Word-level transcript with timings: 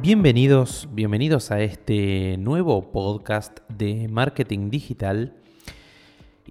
Bienvenidos, 0.00 0.88
bienvenidos 0.92 1.50
a 1.50 1.60
este 1.60 2.36
nuevo 2.38 2.92
podcast 2.92 3.58
de 3.68 4.06
marketing 4.06 4.70
digital. 4.70 5.34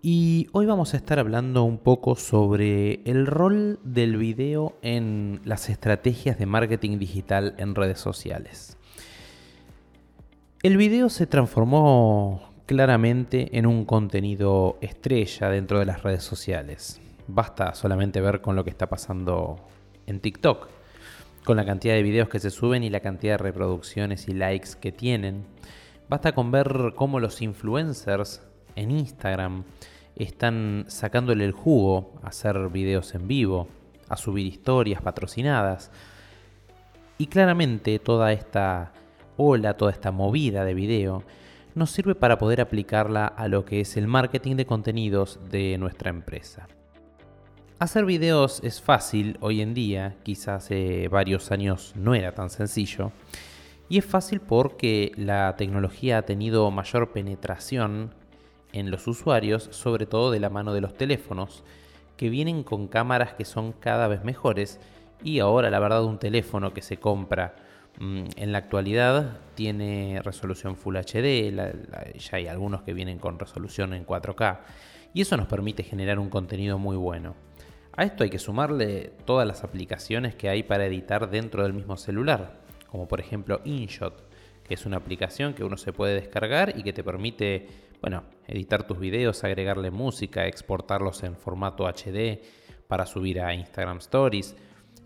Y 0.02 0.50
hoy 0.52 0.66
vamos 0.66 0.94
a 0.94 0.98
estar 0.98 1.18
hablando 1.18 1.64
un 1.64 1.78
poco 1.78 2.18
sobre 2.18 3.00
el 3.06 3.26
rol 3.26 3.80
del 3.86 4.18
video 4.18 4.76
en 4.82 5.40
las 5.46 5.70
estrategias 5.70 6.38
de 6.38 6.46
marketing 6.46 7.00
digital 7.00 7.56
en 7.58 7.74
redes 7.74 8.02
sociales. 8.02 8.78
El 10.62 10.76
video 10.76 11.08
se 11.08 11.26
transformó 11.26 12.52
claramente 12.66 13.58
en 13.58 13.66
un 13.66 13.86
contenido 13.86 14.78
estrella 14.82 15.50
dentro 15.50 15.80
de 15.80 15.86
las 15.86 16.04
redes 16.04 16.24
sociales. 16.24 17.00
Basta 17.30 17.74
solamente 17.76 18.20
ver 18.20 18.42
con 18.42 18.58
lo 18.58 18.66
que 18.66 18.72
está 18.72 18.90
pasando 18.90 19.56
en 20.06 20.20
TikTok 20.20 20.68
con 21.48 21.56
la 21.56 21.64
cantidad 21.64 21.94
de 21.94 22.04
videos 22.04 22.28
que 22.28 22.42
se 22.42 22.50
suben 22.50 22.84
y 22.84 22.90
la 22.90 23.00
cantidad 23.00 23.36
de 23.36 23.38
reproducciones 23.38 24.28
y 24.28 24.34
likes 24.34 24.72
que 24.82 24.92
tienen. 24.92 25.46
Basta 26.10 26.34
con 26.34 26.52
ver 26.52 26.92
cómo 26.94 27.22
los 27.22 27.42
influencers 27.42 28.42
en 28.76 28.92
Instagram 28.92 29.64
están 30.18 30.84
sacándole 30.90 31.46
el 31.46 31.54
jugo 31.54 32.20
a 32.22 32.28
hacer 32.28 32.68
videos 32.68 33.16
en 33.16 33.30
vivo, 33.30 33.70
a 34.10 34.18
subir 34.18 34.46
historias 34.46 35.02
patrocinadas. 35.02 35.90
Y 37.18 37.28
claramente 37.28 37.98
toda 38.00 38.34
esta 38.34 38.92
ola, 39.38 39.78
toda 39.78 39.94
esta 39.94 40.12
movida 40.12 40.66
de 40.66 40.74
video 40.74 41.24
nos 41.76 41.92
sirve 41.92 42.14
para 42.14 42.38
poder 42.38 42.60
aplicarla 42.60 43.26
a 43.26 43.48
lo 43.48 43.64
que 43.64 43.80
es 43.80 43.96
el 43.96 44.08
marketing 44.08 44.58
de 44.58 44.66
contenidos 44.66 45.40
de 45.50 45.78
nuestra 45.78 46.10
empresa. 46.10 46.68
Hacer 47.80 48.06
videos 48.06 48.60
es 48.64 48.82
fácil 48.82 49.38
hoy 49.40 49.62
en 49.62 49.76
día, 49.76 50.16
quizás 50.24 50.64
hace 50.64 51.10
varios 51.10 51.52
años 51.52 51.94
no 51.96 52.16
era 52.16 52.32
tan 52.32 52.50
sencillo. 52.50 53.12
Y 53.88 54.00
es 54.00 54.06
fácil 54.06 54.40
porque 54.40 55.12
la 55.16 55.56
tecnología 55.58 56.18
ha 56.18 56.22
tenido 56.24 56.72
mayor 56.72 57.12
penetración 57.12 58.16
en 58.74 58.90
los 58.90 59.06
usuarios, 59.06 59.70
sobre 59.70 60.08
todo 60.08 60.32
de 60.32 60.40
la 60.40 60.50
mano 60.50 60.74
de 60.74 60.82
los 60.82 60.96
teléfonos, 60.96 61.64
que 62.18 62.32
vienen 62.32 62.64
con 62.64 62.88
cámaras 62.88 63.36
que 63.36 63.46
son 63.46 63.74
cada 63.74 64.08
vez 64.08 64.24
mejores. 64.24 64.80
Y 65.24 65.38
ahora 65.38 65.70
la 65.70 65.78
verdad 65.78 66.04
un 66.04 66.18
teléfono 66.18 66.74
que 66.74 66.82
se 66.82 66.98
compra 66.98 67.58
mm, 68.00 68.24
en 68.38 68.52
la 68.54 68.58
actualidad 68.58 69.38
tiene 69.54 70.20
resolución 70.24 70.78
Full 70.78 70.98
HD, 70.98 71.54
ya 71.54 72.38
hay 72.38 72.48
algunos 72.48 72.82
que 72.82 72.96
vienen 72.96 73.20
con 73.20 73.38
resolución 73.38 73.94
en 73.94 74.04
4K. 74.04 74.62
Y 75.14 75.22
eso 75.22 75.38
nos 75.38 75.46
permite 75.46 75.84
generar 75.84 76.18
un 76.18 76.32
contenido 76.32 76.80
muy 76.80 76.98
bueno. 76.98 77.47
A 78.00 78.04
esto 78.04 78.24
hay 78.24 78.30
que 78.30 78.38
sumarle 78.38 79.12
todas 79.26 79.48
las 79.48 79.64
aplicaciones 79.64 80.36
que 80.36 80.50
hay 80.50 80.62
para 80.62 80.86
editar 80.86 81.32
dentro 81.32 81.64
del 81.64 81.74
mismo 81.74 81.98
celular, 81.98 82.62
como 82.92 83.08
por 83.08 83.20
ejemplo 83.20 83.60
InShot, 83.66 84.24
que 84.64 84.76
es 84.76 84.86
una 84.86 84.98
aplicación 84.98 85.56
que 85.56 85.64
uno 85.64 85.78
se 85.78 85.94
puede 85.94 86.14
descargar 86.14 86.78
y 86.78 86.84
que 86.84 86.94
te 86.94 87.04
permite, 87.04 87.66
bueno, 88.00 88.26
editar 88.46 88.86
tus 88.86 89.00
videos, 89.00 89.44
agregarle 89.44 89.90
música, 89.90 90.46
exportarlos 90.46 91.24
en 91.24 91.36
formato 91.36 91.88
HD 91.88 92.40
para 92.88 93.08
subir 93.08 93.42
a 93.42 93.56
Instagram 93.56 93.98
Stories, 93.98 94.56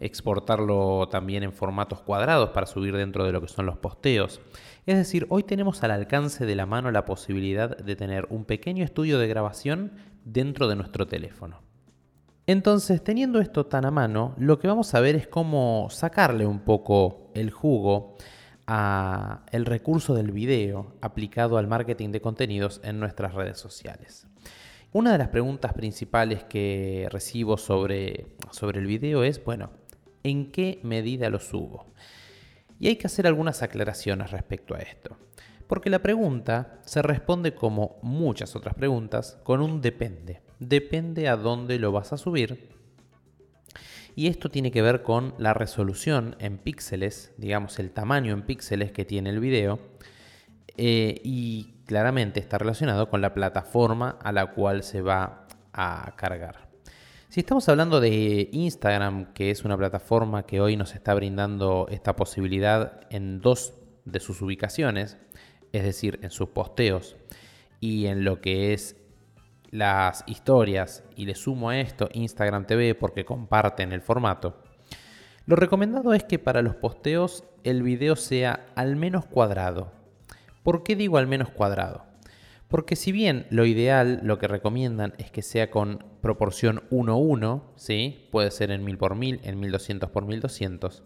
exportarlo 0.01 1.07
también 1.07 1.43
en 1.43 1.53
formatos 1.53 2.01
cuadrados 2.01 2.49
para 2.49 2.65
subir 2.65 2.97
dentro 2.97 3.23
de 3.23 3.31
lo 3.31 3.39
que 3.39 3.47
son 3.47 3.67
los 3.67 3.77
posteos. 3.77 4.41
Es 4.85 4.97
decir, 4.97 5.27
hoy 5.29 5.43
tenemos 5.43 5.81
al 5.83 5.91
alcance 5.91 6.45
de 6.45 6.55
la 6.55 6.65
mano 6.65 6.91
la 6.91 7.05
posibilidad 7.05 7.77
de 7.77 7.95
tener 7.95 8.27
un 8.29 8.43
pequeño 8.43 8.83
estudio 8.83 9.17
de 9.17 9.29
grabación 9.29 9.93
dentro 10.25 10.67
de 10.67 10.75
nuestro 10.75 11.07
teléfono. 11.07 11.70
Entonces, 12.51 13.01
teniendo 13.01 13.39
esto 13.39 13.65
tan 13.65 13.85
a 13.85 13.91
mano, 13.91 14.35
lo 14.37 14.59
que 14.59 14.67
vamos 14.67 14.93
a 14.93 14.99
ver 14.99 15.15
es 15.15 15.25
cómo 15.25 15.87
sacarle 15.89 16.45
un 16.45 16.59
poco 16.59 17.31
el 17.33 17.49
jugo 17.49 18.17
a 18.67 19.45
el 19.53 19.65
recurso 19.65 20.15
del 20.15 20.33
video 20.33 20.97
aplicado 20.99 21.57
al 21.57 21.67
marketing 21.67 22.09
de 22.09 22.19
contenidos 22.19 22.81
en 22.83 22.99
nuestras 22.99 23.35
redes 23.35 23.57
sociales. 23.57 24.27
Una 24.91 25.13
de 25.13 25.19
las 25.19 25.29
preguntas 25.29 25.71
principales 25.71 26.43
que 26.43 27.07
recibo 27.09 27.55
sobre, 27.55 28.35
sobre 28.51 28.81
el 28.81 28.85
video 28.85 29.23
es, 29.23 29.41
bueno, 29.45 29.69
¿en 30.21 30.51
qué 30.51 30.81
medida 30.83 31.29
lo 31.29 31.39
subo? 31.39 31.85
Y 32.81 32.89
hay 32.89 32.97
que 32.97 33.07
hacer 33.07 33.27
algunas 33.27 33.63
aclaraciones 33.63 34.29
respecto 34.29 34.75
a 34.75 34.79
esto. 34.79 35.15
Porque 35.67 35.89
la 35.89 35.99
pregunta 35.99 36.81
se 36.83 37.01
responde 37.01 37.55
como 37.55 37.95
muchas 38.01 38.57
otras 38.57 38.75
preguntas 38.75 39.39
con 39.45 39.61
un 39.61 39.79
depende 39.79 40.41
depende 40.61 41.27
a 41.27 41.35
dónde 41.35 41.79
lo 41.79 41.91
vas 41.91 42.13
a 42.13 42.17
subir. 42.17 42.69
Y 44.15 44.27
esto 44.27 44.49
tiene 44.49 44.71
que 44.71 44.81
ver 44.81 45.03
con 45.03 45.33
la 45.37 45.53
resolución 45.53 46.35
en 46.39 46.57
píxeles, 46.57 47.33
digamos 47.37 47.79
el 47.79 47.91
tamaño 47.91 48.33
en 48.33 48.43
píxeles 48.43 48.91
que 48.91 49.03
tiene 49.03 49.31
el 49.31 49.39
video. 49.39 49.79
Eh, 50.77 51.19
y 51.23 51.73
claramente 51.85 52.39
está 52.39 52.57
relacionado 52.57 53.09
con 53.09 53.21
la 53.21 53.33
plataforma 53.33 54.17
a 54.21 54.31
la 54.31 54.51
cual 54.51 54.83
se 54.83 55.01
va 55.01 55.47
a 55.73 56.13
cargar. 56.15 56.69
Si 57.29 57.39
estamos 57.39 57.67
hablando 57.69 57.99
de 57.99 58.49
Instagram, 58.51 59.33
que 59.33 59.51
es 59.51 59.63
una 59.63 59.77
plataforma 59.77 60.45
que 60.45 60.61
hoy 60.61 60.75
nos 60.75 60.93
está 60.95 61.13
brindando 61.13 61.87
esta 61.89 62.15
posibilidad 62.15 63.01
en 63.09 63.41
dos 63.41 63.73
de 64.05 64.19
sus 64.19 64.41
ubicaciones, 64.41 65.17
es 65.71 65.83
decir, 65.83 66.19
en 66.21 66.29
sus 66.29 66.49
posteos 66.49 67.15
y 67.79 68.07
en 68.07 68.25
lo 68.25 68.41
que 68.41 68.73
es 68.73 69.00
las 69.71 70.23
historias 70.27 71.03
y 71.15 71.25
le 71.25 71.35
sumo 71.35 71.69
a 71.69 71.79
esto 71.79 72.09
Instagram 72.13 72.67
TV 72.67 72.93
porque 72.93 73.25
comparten 73.25 73.93
el 73.93 74.01
formato, 74.01 74.61
lo 75.45 75.55
recomendado 75.55 76.13
es 76.13 76.23
que 76.23 76.37
para 76.37 76.61
los 76.61 76.75
posteos 76.75 77.45
el 77.63 77.81
video 77.81 78.15
sea 78.15 78.67
al 78.75 78.95
menos 78.95 79.25
cuadrado. 79.25 79.91
¿Por 80.63 80.83
qué 80.83 80.95
digo 80.95 81.17
al 81.17 81.27
menos 81.27 81.49
cuadrado? 81.49 82.05
Porque 82.67 82.95
si 82.95 83.11
bien 83.11 83.47
lo 83.49 83.65
ideal, 83.65 84.21
lo 84.23 84.37
que 84.37 84.47
recomiendan 84.47 85.13
es 85.17 85.31
que 85.31 85.41
sea 85.41 85.71
con 85.71 86.05
proporción 86.21 86.83
1-1, 86.89 87.63
¿sí? 87.75 88.29
puede 88.31 88.51
ser 88.51 88.71
en 88.71 88.85
1000 88.85 88.97
por 88.97 89.15
1000, 89.15 89.41
en 89.43 89.59
1200 89.59 90.09
por 90.09 90.25
1200. 90.25 91.03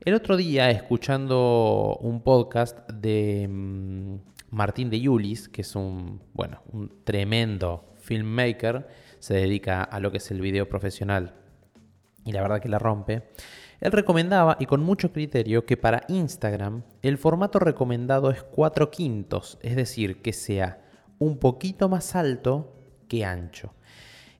El 0.00 0.14
otro 0.14 0.36
día, 0.36 0.70
escuchando 0.70 1.98
un 2.00 2.22
podcast 2.22 2.78
de 2.90 3.46
mm, 3.48 4.16
Martín 4.56 4.88
de 4.88 4.98
Yulis, 4.98 5.50
que 5.50 5.60
es 5.60 5.76
un, 5.76 6.22
bueno, 6.32 6.62
un 6.72 7.04
tremendo 7.04 7.92
filmmaker, 7.98 8.88
se 9.18 9.34
dedica 9.34 9.82
a 9.82 10.00
lo 10.00 10.10
que 10.10 10.16
es 10.16 10.30
el 10.30 10.40
video 10.40 10.66
profesional 10.66 11.34
y 12.24 12.32
la 12.32 12.40
verdad 12.40 12.62
que 12.62 12.70
la 12.70 12.78
rompe. 12.78 13.28
Él 13.82 13.92
recomendaba, 13.92 14.56
y 14.58 14.64
con 14.64 14.82
mucho 14.82 15.12
criterio, 15.12 15.66
que 15.66 15.76
para 15.76 16.04
Instagram 16.08 16.84
el 17.02 17.18
formato 17.18 17.58
recomendado 17.58 18.30
es 18.30 18.42
4 18.44 18.90
quintos, 18.90 19.58
es 19.60 19.76
decir, 19.76 20.22
que 20.22 20.32
sea 20.32 20.82
un 21.18 21.36
poquito 21.36 21.90
más 21.90 22.16
alto 22.16 22.72
que 23.08 23.26
ancho. 23.26 23.74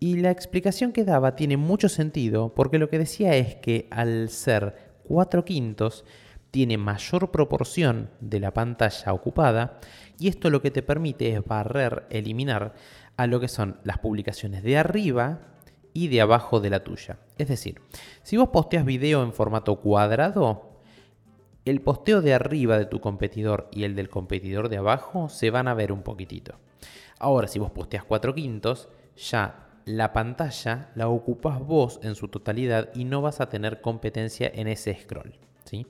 Y 0.00 0.16
la 0.16 0.30
explicación 0.30 0.92
que 0.92 1.04
daba 1.04 1.36
tiene 1.36 1.58
mucho 1.58 1.90
sentido 1.90 2.54
porque 2.54 2.78
lo 2.78 2.88
que 2.88 2.98
decía 2.98 3.36
es 3.36 3.56
que 3.56 3.86
al 3.90 4.30
ser 4.30 4.94
4 5.04 5.44
quintos 5.44 6.06
tiene 6.56 6.78
mayor 6.78 7.30
proporción 7.30 8.08
de 8.18 8.40
la 8.40 8.54
pantalla 8.54 9.12
ocupada 9.12 9.78
y 10.18 10.28
esto 10.28 10.48
lo 10.48 10.62
que 10.62 10.70
te 10.70 10.80
permite 10.80 11.34
es 11.34 11.44
barrer, 11.44 12.06
eliminar 12.08 12.72
a 13.18 13.26
lo 13.26 13.40
que 13.40 13.48
son 13.48 13.78
las 13.84 13.98
publicaciones 13.98 14.62
de 14.62 14.78
arriba 14.78 15.40
y 15.92 16.08
de 16.08 16.22
abajo 16.22 16.58
de 16.60 16.70
la 16.70 16.82
tuya. 16.82 17.18
Es 17.36 17.48
decir, 17.48 17.82
si 18.22 18.38
vos 18.38 18.48
posteas 18.48 18.86
video 18.86 19.22
en 19.22 19.34
formato 19.34 19.76
cuadrado, 19.80 20.80
el 21.66 21.82
posteo 21.82 22.22
de 22.22 22.32
arriba 22.32 22.78
de 22.78 22.86
tu 22.86 23.02
competidor 23.02 23.68
y 23.70 23.84
el 23.84 23.94
del 23.94 24.08
competidor 24.08 24.70
de 24.70 24.78
abajo 24.78 25.28
se 25.28 25.50
van 25.50 25.68
a 25.68 25.74
ver 25.74 25.92
un 25.92 26.02
poquitito. 26.02 26.54
Ahora, 27.18 27.48
si 27.48 27.58
vos 27.58 27.70
posteas 27.70 28.04
4 28.04 28.34
quintos, 28.34 28.88
ya 29.14 29.68
la 29.84 30.14
pantalla 30.14 30.88
la 30.94 31.08
ocupas 31.08 31.60
vos 31.60 32.00
en 32.02 32.14
su 32.14 32.28
totalidad 32.28 32.88
y 32.94 33.04
no 33.04 33.20
vas 33.20 33.42
a 33.42 33.50
tener 33.50 33.82
competencia 33.82 34.50
en 34.54 34.68
ese 34.68 34.98
scroll. 34.98 35.34
¿sí? 35.66 35.86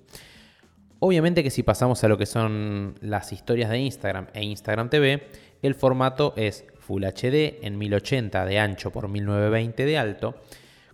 Obviamente 1.07 1.45
que 1.45 1.51
si 1.51 1.63
pasamos 1.63 2.03
a 2.03 2.09
lo 2.09 2.19
que 2.19 2.27
son 2.27 2.97
las 3.01 3.33
historias 3.33 3.71
de 3.71 3.79
Instagram 3.79 4.27
e 4.35 4.43
Instagram 4.43 4.91
TV, 4.91 5.29
el 5.63 5.77
formato 5.77 6.35
es 6.37 6.65
Full 6.81 7.05
HD 7.05 7.65
en 7.65 7.79
1080 7.79 8.45
de 8.45 8.59
ancho 8.59 8.91
por 8.91 9.07
1920 9.07 9.87
de 9.87 9.99
alto, 9.99 10.35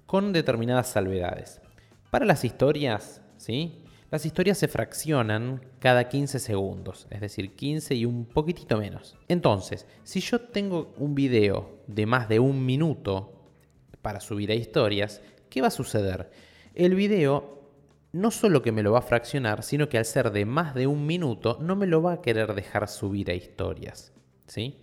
con 0.04 0.34
determinadas 0.34 0.88
salvedades. 0.88 1.62
Para 2.10 2.26
las 2.26 2.44
historias, 2.44 3.22
¿sí? 3.38 3.84
Las 4.10 4.26
historias 4.26 4.58
se 4.58 4.68
fraccionan 4.68 5.64
cada 5.78 6.10
15 6.10 6.40
segundos, 6.40 7.06
es 7.08 7.22
decir, 7.22 7.56
15 7.56 7.94
y 7.94 8.04
un 8.04 8.26
poquitito 8.26 8.76
menos. 8.76 9.16
Entonces, 9.28 9.86
si 10.02 10.20
yo 10.20 10.42
tengo 10.42 10.92
un 10.98 11.14
video 11.14 11.78
de 11.86 12.04
más 12.04 12.28
de 12.28 12.38
un 12.38 12.66
minuto 12.66 13.48
para 14.02 14.20
subir 14.20 14.50
a 14.50 14.54
historias, 14.54 15.22
¿qué 15.48 15.62
va 15.62 15.68
a 15.68 15.70
suceder? 15.70 16.30
El 16.74 16.96
video 16.96 17.61
no 18.12 18.30
solo 18.30 18.62
que 18.62 18.72
me 18.72 18.82
lo 18.82 18.92
va 18.92 18.98
a 18.98 19.02
fraccionar, 19.02 19.62
sino 19.62 19.88
que 19.88 19.98
al 19.98 20.04
ser 20.04 20.30
de 20.32 20.44
más 20.44 20.74
de 20.74 20.86
un 20.86 21.06
minuto 21.06 21.58
no 21.60 21.76
me 21.76 21.86
lo 21.86 22.02
va 22.02 22.14
a 22.14 22.22
querer 22.22 22.54
dejar 22.54 22.88
subir 22.88 23.30
a 23.30 23.34
historias. 23.34 24.12
¿Sí? 24.46 24.78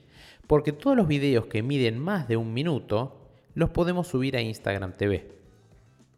Porque 0.48 0.72
todos 0.72 0.98
los 0.98 1.08
videos 1.08 1.46
que 1.46 1.62
miden 1.62 2.00
más 2.00 2.28
de 2.28 2.38
un 2.38 2.54
minuto 2.54 3.30
los 3.54 3.70
podemos 3.70 4.08
subir 4.08 4.36
a 4.36 4.42
Instagram 4.42 4.98
TV. 4.98 5.32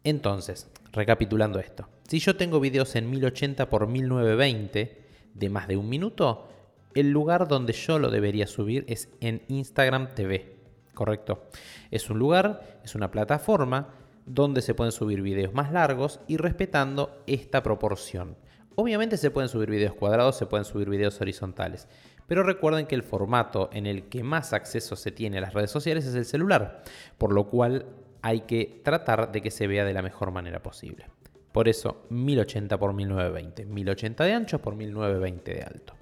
Entonces, 0.04 0.70
recapitulando 0.92 1.58
esto. 1.58 1.86
Si 2.08 2.18
yo 2.18 2.36
tengo 2.36 2.60
videos 2.60 2.96
en 2.96 3.10
1080 3.10 3.62
x 3.62 3.88
1920 3.88 5.02
de 5.34 5.50
más 5.50 5.68
de 5.68 5.76
un 5.76 5.88
minuto, 5.88 6.48
el 6.94 7.10
lugar 7.10 7.48
donde 7.48 7.72
yo 7.72 7.98
lo 7.98 8.10
debería 8.10 8.46
subir 8.46 8.84
es 8.88 9.08
en 9.20 9.42
Instagram 9.48 10.14
TV, 10.14 10.56
¿correcto? 10.94 11.44
Es 11.90 12.10
un 12.10 12.18
lugar, 12.18 12.80
es 12.84 12.94
una 12.94 13.10
plataforma 13.10 13.94
donde 14.26 14.62
se 14.62 14.74
pueden 14.74 14.92
subir 14.92 15.22
videos 15.22 15.54
más 15.54 15.72
largos 15.72 16.20
y 16.28 16.36
respetando 16.36 17.22
esta 17.26 17.62
proporción. 17.62 18.36
Obviamente 18.74 19.16
se 19.16 19.30
pueden 19.30 19.48
subir 19.48 19.70
videos 19.70 19.94
cuadrados, 19.94 20.36
se 20.36 20.46
pueden 20.46 20.64
subir 20.64 20.88
videos 20.88 21.20
horizontales, 21.20 21.88
pero 22.26 22.42
recuerden 22.42 22.86
que 22.86 22.94
el 22.94 23.02
formato 23.02 23.68
en 23.72 23.86
el 23.86 24.08
que 24.08 24.22
más 24.22 24.52
acceso 24.52 24.96
se 24.96 25.10
tiene 25.10 25.38
a 25.38 25.42
las 25.42 25.54
redes 25.54 25.70
sociales 25.70 26.06
es 26.06 26.14
el 26.14 26.24
celular, 26.24 26.82
por 27.18 27.32
lo 27.32 27.48
cual 27.48 27.86
hay 28.22 28.42
que 28.42 28.80
tratar 28.84 29.32
de 29.32 29.42
que 29.42 29.50
se 29.50 29.66
vea 29.66 29.84
de 29.84 29.92
la 29.92 30.02
mejor 30.02 30.30
manera 30.30 30.62
posible. 30.62 31.06
Por 31.52 31.68
eso 31.68 32.06
1080 32.08 32.76
x 32.76 32.94
1920, 32.94 33.66
1080 33.66 34.24
de 34.24 34.32
ancho 34.32 34.58
por 34.60 34.74
1920 34.74 35.54
de 35.54 35.62
alto. 35.62 35.94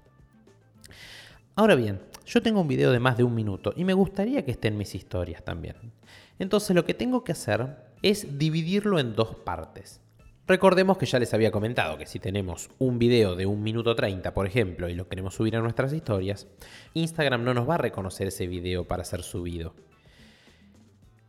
Ahora 1.57 1.75
bien, 1.75 2.01
yo 2.25 2.41
tengo 2.41 2.61
un 2.61 2.69
video 2.69 2.93
de 2.93 3.01
más 3.01 3.17
de 3.17 3.25
un 3.25 3.35
minuto 3.35 3.73
y 3.75 3.85
me 3.85 3.93
gustaría 3.93 4.45
que 4.45 4.53
esté 4.53 4.69
en 4.69 4.79
mis 4.79 4.95
historias 4.95 5.43
también. 5.43 5.75
Entonces 6.39 6.77
lo 6.77 6.85
que 6.85 6.95
tengo 6.95 7.25
que 7.25 7.33
hacer 7.33 7.90
es 8.03 8.39
dividirlo 8.39 8.99
en 8.99 9.15
dos 9.15 9.37
partes. 9.37 10.01
Recordemos 10.47 10.99
que 10.99 11.07
ya 11.07 11.21
les 11.21 11.33
había 11.33 11.53
comentado 11.53 11.97
que 11.97 12.07
si 12.07 12.19
tenemos 12.19 12.71
un 12.79 12.99
video 12.99 13.37
de 13.37 13.47
un 13.47 13.63
minuto 13.63 13.95
30, 13.95 14.35
por 14.35 14.47
ejemplo, 14.47 14.89
y 14.89 14.95
lo 14.95 15.07
queremos 15.09 15.35
subir 15.35 15.55
a 15.57 15.61
nuestras 15.61 15.93
historias, 15.93 16.49
Instagram 16.95 17.45
no 17.45 17.55
nos 17.55 17.69
va 17.69 17.77
a 17.77 17.79
reconocer 17.79 18.27
ese 18.27 18.49
video 18.49 18.85
para 18.85 19.05
ser 19.05 19.23
subido. 19.23 19.75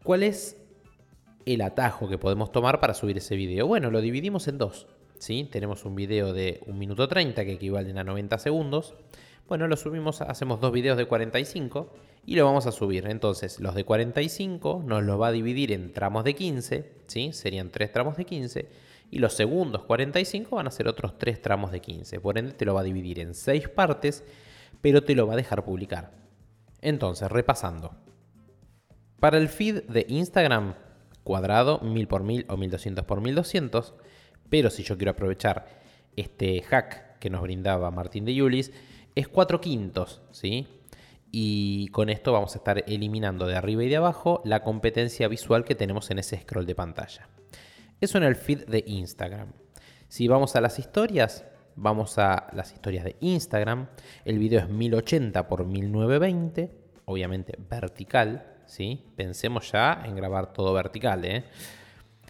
¿Cuál 0.04 0.24
es 0.24 0.58
el 1.46 1.62
atajo 1.62 2.10
que 2.10 2.18
podemos 2.18 2.52
tomar 2.52 2.80
para 2.80 2.96
subir 2.96 3.18
ese 3.18 3.36
video? 3.36 3.68
Bueno, 3.68 3.92
lo 3.92 4.02
dividimos 4.02 4.48
en 4.48 4.58
dos. 4.58 4.88
¿sí? 5.20 5.48
Tenemos 5.52 5.86
un 5.86 5.96
video 5.96 6.34
de 6.34 6.62
un 6.66 6.80
minuto 6.80 7.08
30 7.08 7.46
que 7.46 7.52
equivalen 7.54 8.00
a 8.00 8.04
90 8.04 8.40
segundos. 8.40 8.96
Bueno, 9.48 9.68
lo 9.68 9.78
subimos, 9.78 10.22
hacemos 10.22 10.60
dos 10.60 10.72
videos 10.72 10.98
de 10.98 11.06
45 11.06 11.94
y 12.32 12.36
lo 12.36 12.46
vamos 12.46 12.66
a 12.66 12.72
subir. 12.72 13.08
Entonces, 13.08 13.60
los 13.60 13.76
de 13.76 13.84
45 13.84 14.84
nos 14.86 15.04
los 15.04 15.20
va 15.20 15.28
a 15.28 15.32
dividir 15.34 15.74
en 15.74 15.92
tramos 15.92 16.24
de 16.24 16.34
15, 16.34 16.90
¿sí? 17.08 17.34
Serían 17.34 17.72
tres 17.72 17.92
tramos 17.92 18.16
de 18.16 18.24
15. 18.24 18.70
Y 19.10 19.20
los 19.20 19.34
segundos 19.34 19.84
45 19.84 20.56
van 20.56 20.66
a 20.66 20.72
ser 20.72 20.88
otros 20.88 21.18
tres 21.18 21.42
tramos 21.42 21.74
de 21.74 21.82
15. 21.82 22.22
Por 22.22 22.38
ende, 22.38 22.54
te 22.54 22.64
lo 22.64 22.74
va 22.74 22.80
a 22.80 22.86
dividir 22.86 23.20
en 23.20 23.36
seis 23.36 23.68
partes, 23.68 24.24
pero 24.80 25.04
te 25.04 25.14
lo 25.14 25.28
va 25.28 25.34
a 25.34 25.36
dejar 25.36 25.66
publicar. 25.66 26.14
Entonces, 26.80 27.30
repasando. 27.30 27.98
Para 29.20 29.38
el 29.38 29.50
feed 29.50 29.84
de 29.90 30.06
Instagram, 30.08 30.76
cuadrado, 31.26 31.82
1000 31.82 32.08
por 32.08 32.24
1000 32.24 32.46
o 32.48 32.56
1200 32.56 33.04
por 33.04 33.20
1200. 33.20 33.94
Pero 34.50 34.70
si 34.70 34.84
yo 34.84 34.96
quiero 34.96 35.12
aprovechar 35.12 35.68
este 36.16 36.62
hack 36.62 37.20
que 37.20 37.30
nos 37.30 37.42
brindaba 37.42 37.92
Martín 37.92 38.24
de 38.24 38.34
Yulis, 38.36 38.72
es 39.16 39.28
4 39.28 39.60
quintos, 39.60 40.22
¿sí? 40.32 40.66
Y 41.32 41.88
con 41.88 42.10
esto 42.10 42.34
vamos 42.34 42.56
a 42.56 42.58
estar 42.58 42.84
eliminando 42.88 43.48
de 43.48 43.56
arriba 43.56 43.84
y 43.84 43.90
de 43.90 43.96
abajo 43.96 44.42
la 44.44 44.64
competencia 44.64 45.28
visual 45.30 45.64
que 45.64 45.76
tenemos 45.76 46.12
en 46.12 46.20
ese 46.20 46.38
scroll 46.40 46.66
de 46.66 46.76
pantalla. 46.76 47.30
Eso 48.02 48.18
en 48.18 48.26
el 48.26 48.36
feed 48.36 48.66
de 48.66 48.84
Instagram. 48.86 49.54
Si 50.10 50.28
vamos 50.28 50.56
a 50.58 50.62
las 50.62 50.78
historias, 50.78 51.46
vamos 51.76 52.18
a 52.18 52.48
las 52.54 52.74
historias 52.74 53.06
de 53.06 53.16
Instagram. 53.22 53.88
El 54.26 54.40
video 54.40 54.60
es 54.60 54.68
1080 54.68 55.40
x 55.40 55.66
1920, 55.66 56.72
obviamente 57.06 57.58
vertical, 57.70 58.46
¿sí? 58.66 59.06
Pensemos 59.16 59.72
ya 59.72 60.04
en 60.06 60.16
grabar 60.16 60.52
todo 60.52 60.74
vertical, 60.74 61.24
¿eh? 61.24 61.46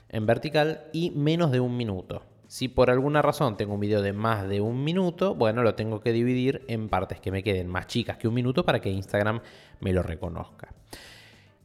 En 0.10 0.26
vertical 0.28 0.86
y 0.94 1.10
menos 1.12 1.52
de 1.52 1.60
un 1.60 1.76
minuto. 1.76 2.24
Si 2.52 2.68
por 2.68 2.90
alguna 2.90 3.22
razón 3.22 3.56
tengo 3.56 3.76
un 3.76 3.80
video 3.80 4.02
de 4.02 4.12
más 4.12 4.46
de 4.46 4.60
un 4.60 4.84
minuto, 4.84 5.34
bueno, 5.36 5.64
lo 5.64 5.74
tengo 5.76 6.02
que 6.02 6.12
dividir 6.12 6.66
en 6.68 6.90
partes 6.90 7.22
que 7.22 7.32
me 7.32 7.44
queden 7.44 7.70
más 7.70 7.88
chicas 7.88 8.18
que 8.18 8.28
un 8.28 8.34
minuto 8.34 8.66
para 8.66 8.82
que 8.82 8.90
Instagram 8.90 9.40
me 9.80 9.94
lo 9.94 10.04
reconozca. 10.04 10.74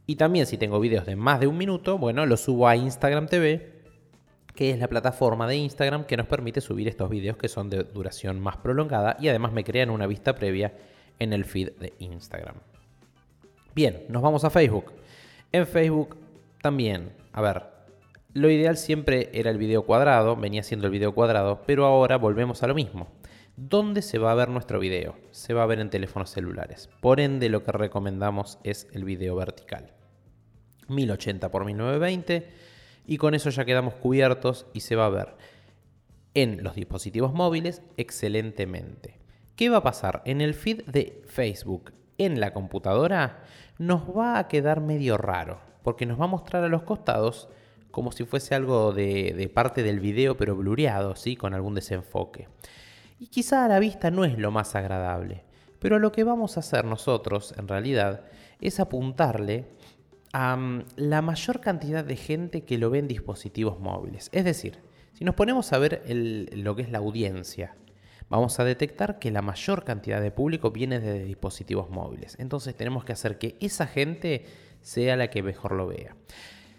Y 0.05 0.15
también 0.15 0.45
si 0.45 0.57
tengo 0.57 0.79
videos 0.79 1.05
de 1.05 1.17
más 1.17 1.41
de 1.41 1.47
un 1.47 1.57
minuto, 1.57 1.97
bueno, 1.97 2.25
lo 2.25 2.37
subo 2.37 2.69
a 2.69 2.77
Instagram 2.77 3.27
TV, 3.27 3.69
que 4.55 4.69
es 4.69 4.79
la 4.79 4.87
plataforma 4.87 5.45
de 5.45 5.57
Instagram 5.57 6.05
que 6.05 6.15
nos 6.15 6.27
permite 6.27 6.61
subir 6.61 6.87
estos 6.87 7.09
videos 7.09 7.35
que 7.35 7.49
son 7.49 7.69
de 7.69 7.83
duración 7.83 8.39
más 8.39 8.55
prolongada 8.55 9.17
y 9.19 9.27
además 9.27 9.51
me 9.51 9.65
crean 9.65 9.89
una 9.89 10.07
vista 10.07 10.35
previa 10.35 10.73
en 11.19 11.33
el 11.33 11.43
feed 11.43 11.71
de 11.81 11.95
Instagram. 11.99 12.55
Bien, 13.75 14.05
nos 14.07 14.21
vamos 14.21 14.45
a 14.45 14.49
Facebook. 14.49 14.93
En 15.51 15.67
Facebook 15.67 16.15
también, 16.61 17.11
a 17.33 17.41
ver, 17.41 17.76
lo 18.37 18.51
ideal 18.51 18.77
siempre 18.77 19.31
era 19.33 19.49
el 19.49 19.57
video 19.57 19.83
cuadrado, 19.83 20.35
venía 20.35 20.61
siendo 20.61 20.85
el 20.85 20.91
video 20.91 21.15
cuadrado, 21.15 21.63
pero 21.65 21.85
ahora 21.85 22.17
volvemos 22.17 22.61
a 22.61 22.67
lo 22.67 22.75
mismo. 22.75 23.07
¿Dónde 23.55 24.03
se 24.03 24.19
va 24.19 24.31
a 24.31 24.35
ver 24.35 24.49
nuestro 24.49 24.79
video? 24.79 25.15
Se 25.31 25.55
va 25.55 25.63
a 25.63 25.65
ver 25.65 25.79
en 25.79 25.89
teléfonos 25.89 26.29
celulares. 26.29 26.87
Por 27.01 27.19
ende, 27.19 27.49
lo 27.49 27.63
que 27.63 27.71
recomendamos 27.71 28.59
es 28.63 28.87
el 28.93 29.05
video 29.05 29.35
vertical. 29.35 29.91
1080 30.87 31.47
x 31.47 31.65
1920 31.65 32.49
y 33.07 33.17
con 33.17 33.33
eso 33.33 33.49
ya 33.49 33.65
quedamos 33.65 33.95
cubiertos 33.95 34.67
y 34.71 34.81
se 34.81 34.95
va 34.95 35.07
a 35.07 35.09
ver 35.09 35.35
en 36.35 36.63
los 36.63 36.75
dispositivos 36.75 37.33
móviles 37.33 37.81
excelentemente. 37.97 39.19
¿Qué 39.55 39.69
va 39.69 39.77
a 39.77 39.83
pasar? 39.83 40.21
En 40.25 40.41
el 40.41 40.53
feed 40.53 40.83
de 40.85 41.23
Facebook 41.25 41.91
en 42.19 42.39
la 42.39 42.53
computadora 42.53 43.43
nos 43.79 44.03
va 44.15 44.37
a 44.37 44.47
quedar 44.47 44.79
medio 44.79 45.17
raro 45.17 45.59
porque 45.81 46.05
nos 46.05 46.21
va 46.21 46.25
a 46.25 46.27
mostrar 46.27 46.63
a 46.63 46.69
los 46.69 46.83
costados 46.83 47.49
como 47.91 48.11
si 48.11 48.25
fuese 48.25 48.55
algo 48.55 48.93
de, 48.93 49.51
parte 49.53 49.83
del 49.83 49.99
video, 49.99 50.37
pero 50.37 50.55
blureado, 50.55 51.15
¿sí? 51.15 51.35
con 51.35 51.53
algún 51.53 51.75
desenfoque. 51.75 52.47
Y 53.19 53.27
quizá 53.27 53.65
a 53.65 53.67
la 53.67 53.79
vista 53.79 54.11
no 54.11 54.25
es 54.25 54.37
lo 54.37 54.51
más 54.51 54.75
agradable, 54.75 55.43
pero 55.79 55.99
lo 55.99 56.11
que 56.11 56.23
vamos 56.23 56.57
a 56.57 56.59
hacer 56.59 56.85
nosotros, 56.85 57.53
en 57.57 57.67
realidad, 57.67 58.25
es 58.61 58.79
apuntarle 58.79 59.65
a 60.33 60.55
mm, 60.55 60.83
la 60.97 61.21
mayor 61.21 61.61
cantidad 61.61 62.03
de 62.03 62.15
gente 62.15 62.61
que 62.61 62.77
lo 62.77 62.89
ve 62.89 62.99
en 62.99 63.07
dispositivos 63.07 63.79
móviles. 63.79 64.29
Es 64.31 64.45
decir, 64.45 64.79
si 65.13 65.25
nos 65.25 65.35
ponemos 65.35 65.73
a 65.73 65.79
ver 65.79 66.03
lo 66.07 66.75
que 66.75 66.83
es 66.83 66.91
la 66.91 66.99
audiencia, 66.99 67.75
vamos 68.29 68.59
a 68.59 68.63
detectar 68.63 69.19
que 69.19 69.31
la 69.31 69.41
mayor 69.41 69.83
cantidad 69.83 70.21
de 70.21 70.31
público 70.31 70.71
viene 70.71 70.99
de 70.99 71.23
dispositivos 71.23 71.89
móviles. 71.89 72.35
Entonces 72.39 72.75
tenemos 72.75 73.03
que 73.03 73.13
hacer 73.13 73.39
que 73.39 73.55
esa 73.59 73.87
gente 73.87 74.45
sea 74.81 75.15
la 75.15 75.29
que 75.29 75.41
mejor 75.41 75.71
lo 75.71 75.87
vea. 75.87 76.15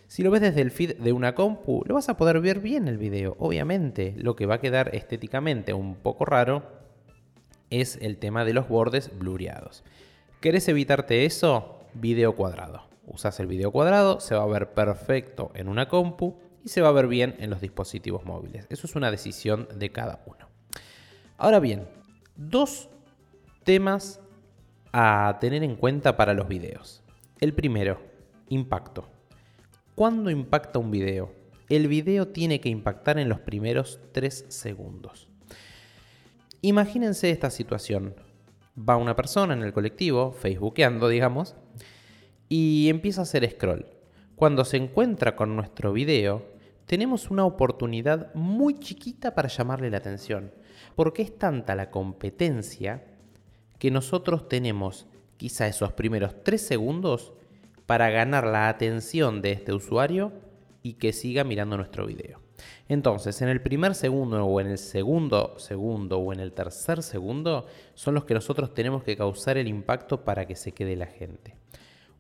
Si 0.08 0.22
lo 0.22 0.30
ves 0.30 0.40
desde 0.40 0.62
el 0.62 0.70
feed 0.70 0.96
de 0.96 1.12
una 1.12 1.34
compu, 1.34 1.82
lo 1.84 1.94
vas 1.94 2.08
a 2.08 2.16
poder 2.16 2.40
ver 2.40 2.60
bien 2.60 2.88
el 2.88 2.96
video. 2.96 3.36
Obviamente, 3.38 4.14
lo 4.16 4.36
que 4.36 4.46
va 4.46 4.54
a 4.54 4.60
quedar 4.60 4.94
estéticamente 4.94 5.74
un 5.74 5.96
poco 5.96 6.24
raro 6.24 6.62
es 7.68 7.98
el 8.00 8.16
tema 8.16 8.46
de 8.46 8.54
los 8.54 8.68
bordes 8.68 9.16
blureados. 9.18 9.84
¿Querés 10.40 10.66
evitarte 10.66 11.26
eso? 11.26 11.80
Video 11.92 12.34
cuadrado. 12.34 12.84
Usas 13.06 13.38
el 13.38 13.48
video 13.48 13.70
cuadrado, 13.70 14.18
se 14.18 14.34
va 14.34 14.44
a 14.44 14.46
ver 14.46 14.72
perfecto 14.72 15.50
en 15.54 15.68
una 15.68 15.88
compu 15.88 16.38
y 16.64 16.70
se 16.70 16.80
va 16.80 16.88
a 16.88 16.92
ver 16.92 17.06
bien 17.06 17.36
en 17.38 17.50
los 17.50 17.60
dispositivos 17.60 18.24
móviles. 18.24 18.66
Eso 18.70 18.86
es 18.86 18.96
una 18.96 19.10
decisión 19.10 19.68
de 19.74 19.92
cada 19.92 20.22
uno. 20.24 20.48
Ahora 21.36 21.60
bien, 21.60 21.86
dos 22.34 22.88
temas 23.62 24.22
a 24.90 25.36
tener 25.38 25.62
en 25.62 25.76
cuenta 25.76 26.16
para 26.16 26.32
los 26.32 26.48
videos. 26.48 27.02
El 27.40 27.52
primero, 27.52 28.00
impacto. 28.48 29.17
¿Cuándo 29.98 30.30
impacta 30.30 30.78
un 30.78 30.92
video? 30.92 31.32
El 31.68 31.88
video 31.88 32.28
tiene 32.28 32.60
que 32.60 32.68
impactar 32.68 33.18
en 33.18 33.28
los 33.28 33.40
primeros 33.40 33.98
3 34.12 34.44
segundos. 34.46 35.26
Imagínense 36.62 37.30
esta 37.30 37.50
situación. 37.50 38.14
Va 38.78 38.96
una 38.96 39.16
persona 39.16 39.54
en 39.54 39.64
el 39.64 39.72
colectivo, 39.72 40.30
facebookeando, 40.30 41.08
digamos, 41.08 41.56
y 42.48 42.88
empieza 42.88 43.22
a 43.22 43.24
hacer 43.24 43.50
scroll. 43.50 43.86
Cuando 44.36 44.64
se 44.64 44.76
encuentra 44.76 45.34
con 45.34 45.56
nuestro 45.56 45.92
video, 45.92 46.46
tenemos 46.86 47.28
una 47.28 47.44
oportunidad 47.44 48.32
muy 48.34 48.78
chiquita 48.78 49.34
para 49.34 49.48
llamarle 49.48 49.90
la 49.90 49.96
atención, 49.96 50.52
porque 50.94 51.22
es 51.22 51.36
tanta 51.36 51.74
la 51.74 51.90
competencia 51.90 53.04
que 53.80 53.90
nosotros 53.90 54.48
tenemos 54.48 55.08
quizá 55.38 55.66
esos 55.66 55.92
primeros 55.92 56.44
3 56.44 56.64
segundos 56.64 57.32
para 57.88 58.10
ganar 58.10 58.46
la 58.46 58.68
atención 58.68 59.40
de 59.40 59.52
este 59.52 59.72
usuario 59.72 60.30
y 60.82 60.92
que 60.94 61.14
siga 61.14 61.42
mirando 61.42 61.78
nuestro 61.78 62.06
video. 62.06 62.38
Entonces, 62.86 63.40
en 63.40 63.48
el 63.48 63.62
primer 63.62 63.94
segundo 63.94 64.44
o 64.44 64.60
en 64.60 64.66
el 64.66 64.76
segundo 64.76 65.58
segundo 65.58 66.18
o 66.18 66.34
en 66.34 66.40
el 66.40 66.52
tercer 66.52 67.02
segundo 67.02 67.64
son 67.94 68.14
los 68.14 68.26
que 68.26 68.34
nosotros 68.34 68.74
tenemos 68.74 69.04
que 69.04 69.16
causar 69.16 69.56
el 69.56 69.68
impacto 69.68 70.22
para 70.22 70.46
que 70.46 70.54
se 70.54 70.72
quede 70.72 70.96
la 70.96 71.06
gente. 71.06 71.56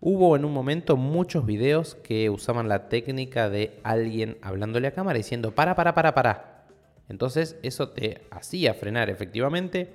Hubo 0.00 0.36
en 0.36 0.46
un 0.46 0.54
momento 0.54 0.96
muchos 0.96 1.44
videos 1.44 1.96
que 1.96 2.30
usaban 2.30 2.70
la 2.70 2.88
técnica 2.88 3.50
de 3.50 3.78
alguien 3.82 4.38
hablándole 4.40 4.88
a 4.88 4.94
cámara 4.94 5.18
diciendo 5.18 5.54
para, 5.54 5.74
para, 5.74 5.94
para, 5.94 6.14
para. 6.14 6.66
Entonces 7.10 7.58
eso 7.62 7.90
te 7.90 8.22
hacía 8.30 8.72
frenar 8.72 9.10
efectivamente 9.10 9.92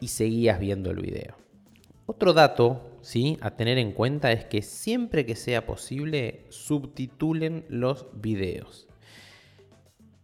y 0.00 0.08
seguías 0.08 0.60
viendo 0.60 0.90
el 0.90 1.00
video. 1.00 1.43
Otro 2.06 2.34
dato 2.34 2.98
¿sí? 3.00 3.38
a 3.40 3.56
tener 3.56 3.78
en 3.78 3.92
cuenta 3.92 4.30
es 4.30 4.44
que 4.44 4.60
siempre 4.60 5.24
que 5.24 5.36
sea 5.36 5.64
posible 5.64 6.44
subtitulen 6.50 7.64
los 7.68 8.06
videos. 8.12 8.86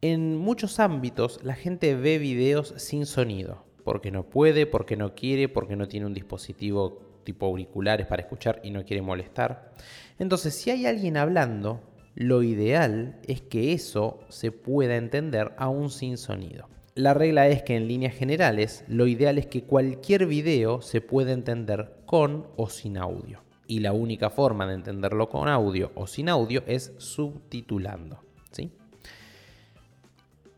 En 0.03 0.37
muchos 0.37 0.79
ámbitos 0.79 1.43
la 1.43 1.55
gente 1.55 1.95
ve 1.95 2.19
videos 2.19 2.75
sin 2.77 3.07
sonido, 3.07 3.65
porque 3.83 4.11
no 4.11 4.25
puede, 4.25 4.67
porque 4.67 4.97
no 4.97 5.15
quiere, 5.15 5.49
porque 5.49 5.77
no 5.77 5.89
tiene 5.89 6.05
un 6.05 6.13
dispositivo 6.13 7.01
tipo 7.25 7.47
auriculares 7.47 8.07
para 8.07 8.23
escuchar 8.23 8.61
y 8.63 8.71
no 8.71 8.85
quiere 8.85 9.01
molestar. 9.01 9.73
Entonces, 10.19 10.55
si 10.55 10.71
hay 10.71 10.85
alguien 10.85 11.17
hablando, 11.17 11.81
lo 12.15 12.43
ideal 12.43 13.19
es 13.27 13.41
que 13.41 13.73
eso 13.73 14.21
se 14.29 14.53
pueda 14.53 14.97
entender 14.97 15.55
aún 15.57 15.91
sin 15.91 16.19
sonido. 16.19 16.69
La 16.97 17.15
regla 17.15 17.47
es 17.47 17.63
que 17.63 17.77
en 17.77 17.87
líneas 17.87 18.17
generales, 18.17 18.85
lo 18.89 19.07
ideal 19.07 19.39
es 19.39 19.47
que 19.47 19.63
cualquier 19.63 20.27
video 20.27 20.83
se 20.83 21.01
pueda 21.01 21.33
entender 21.33 21.93
con 22.05 22.49
o 22.57 22.69
sin 22.69 22.99
audio. 22.99 23.45
Y 23.69 23.79
la 23.79 23.93
única 23.93 24.29
forma 24.31 24.67
de 24.67 24.75
entenderlo 24.75 25.29
con 25.29 25.49
audio 25.49 25.93
o 25.95 26.09
sin 26.09 26.29
audio 26.29 26.65
es 26.67 26.93
subtitulando. 26.99 28.25
¿sí? 28.51 28.73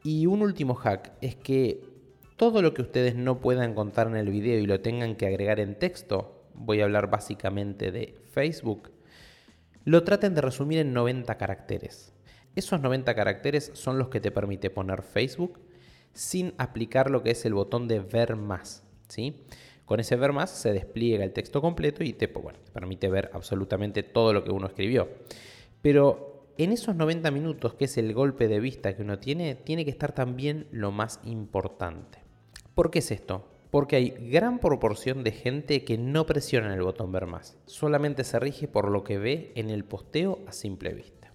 Y 0.03 0.25
un 0.25 0.41
último 0.41 0.75
hack 0.75 1.13
es 1.21 1.37
que 1.37 1.85
todo 2.39 2.63
lo 2.63 2.73
que 2.73 2.81
ustedes 2.81 3.15
no 3.15 3.39
puedan 3.39 3.75
contar 3.75 4.07
en 4.07 4.17
el 4.17 4.31
video 4.31 4.59
y 4.59 4.67
lo 4.67 4.81
tengan 4.81 5.17
que 5.17 5.27
agregar 5.27 5.61
en 5.61 5.79
texto, 5.79 6.47
voy 6.55 6.81
a 6.81 6.85
hablar 6.85 7.11
básicamente 7.11 7.93
de 7.93 8.17
Facebook, 8.31 8.91
lo 9.85 10.03
traten 10.03 10.35
de 10.35 10.41
resumir 10.41 10.79
en 10.79 10.95
90 10.95 11.37
caracteres. 11.37 12.15
Esos 12.57 12.81
90 12.81 13.15
caracteres 13.15 13.71
son 13.75 13.99
los 13.99 14.09
que 14.09 14.21
te 14.21 14.31
permite 14.31 14.71
poner 14.71 15.03
Facebook 15.03 15.61
sin 16.13 16.55
aplicar 16.59 17.11
lo 17.11 17.23
que 17.23 17.31
es 17.31 17.45
el 17.45 17.55
botón 17.55 17.89
de 17.89 18.01
ver 18.01 18.37
más. 18.37 18.85
¿sí? 19.09 19.45
Con 19.85 20.01
ese 20.01 20.17
ver 20.17 20.33
más 20.33 20.51
se 20.51 20.73
despliega 20.73 21.25
el 21.25 21.33
texto 21.33 21.61
completo 21.61 22.03
y 22.05 22.13
te, 22.13 22.29
te 22.29 22.73
permite 22.73 23.09
ver 23.09 23.31
absolutamente 23.35 24.03
todo 24.03 24.33
lo 24.33 24.45
que 24.45 24.51
uno 24.51 24.67
escribió. 24.67 25.09
Pero 25.83 26.47
en 26.59 26.73
esos 26.73 26.95
90 26.97 27.31
minutos, 27.31 27.75
que 27.75 27.87
es 27.87 27.99
el 27.99 28.15
golpe 28.15 28.49
de 28.49 28.61
vista 28.61 28.95
que 28.95 29.03
uno 29.03 29.19
tiene, 29.19 29.55
tiene 29.55 29.85
que 29.85 29.91
estar 29.91 30.13
también 30.13 30.67
lo 30.71 30.93
más 30.93 31.21
importante. 31.25 32.19
¿Por 32.75 32.91
qué 32.91 33.01
es 33.01 33.11
esto? 33.11 33.49
Porque 33.71 33.97
hay 33.97 34.11
gran 34.11 34.59
proporción 34.59 35.25
de 35.25 35.33
gente 35.33 35.83
que 35.85 35.97
no 35.97 36.27
presiona 36.27 36.75
el 36.75 36.83
botón 36.83 37.11
ver 37.11 37.27
más, 37.27 37.59
solamente 37.67 38.23
se 38.25 38.39
rige 38.39 38.69
por 38.69 38.91
lo 38.91 39.03
que 39.03 39.19
ve 39.19 39.53
en 39.57 39.71
el 39.71 39.85
posteo 39.85 40.41
a 40.47 40.53
simple 40.53 40.93
vista. 40.93 41.33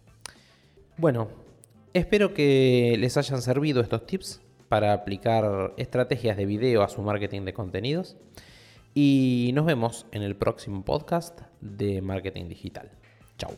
Bueno, 0.97 1.29
espero 1.93 2.33
que 2.33 2.95
les 2.99 3.17
hayan 3.17 3.41
servido 3.41 3.81
estos 3.81 4.05
tips 4.05 4.41
para 4.69 4.93
aplicar 4.93 5.73
estrategias 5.77 6.37
de 6.37 6.45
video 6.45 6.83
a 6.83 6.89
su 6.89 7.01
marketing 7.01 7.43
de 7.43 7.53
contenidos 7.53 8.17
y 8.93 9.51
nos 9.53 9.65
vemos 9.65 10.07
en 10.11 10.23
el 10.23 10.35
próximo 10.35 10.83
podcast 10.83 11.41
de 11.61 12.01
Marketing 12.01 12.47
Digital. 12.49 12.91
Chao. 13.37 13.51